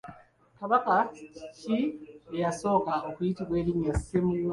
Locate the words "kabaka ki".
0.59-1.79